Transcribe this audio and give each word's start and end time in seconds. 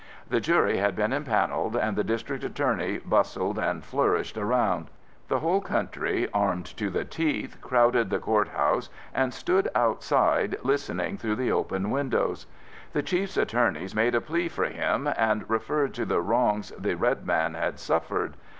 The 0.27 0.39
jury 0.41 0.77
had 0.77 0.95
been 0.95 1.13
impaneled 1.13 1.75
and 1.75 1.95
the 1.95 2.03
District 2.03 2.43
Attorney 2.43 2.97
bustled 2.97 3.59
and 3.59 3.83
flourished 3.85 4.35
around. 4.35 4.89
The 5.27 5.41
whole 5.41 5.61
country 5.61 6.27
armed 6.33 6.65
to 6.77 6.89
the 6.89 7.05
teeth 7.05 7.59
crowded 7.61 8.09
the 8.09 8.17
courthouse 8.17 8.89
and 9.13 9.31
stood 9.31 9.69
outside 9.75 10.55
listening 10.63 11.17
through 11.19 11.35
the 11.35 11.51
open 11.51 11.91
windows. 11.91 12.47
The 12.93 13.03
Chief's 13.03 13.37
attorneys 13.37 13.93
made 13.93 14.15
a 14.15 14.21
plea 14.21 14.49
for 14.49 14.65
him, 14.65 15.07
and 15.15 15.47
referred 15.47 15.93
to 15.93 16.05
the 16.05 16.19
wrongs 16.19 16.71
the 16.79 16.95
red 16.95 17.23
man 17.27 17.53
had 17.53 17.77
suffered. 17.77 18.33